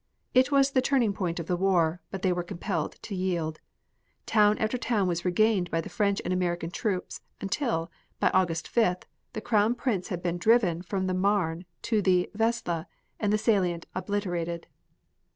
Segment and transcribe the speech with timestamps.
[0.33, 3.59] It was the turning point of the war, but they were compelled to yield.
[4.25, 9.03] Town after town was regained by the French and American troops, until, by August 5th,
[9.33, 12.87] the Crown Prince had been driven from the Marne to the Vesle,
[13.19, 14.65] and the salient obliterated.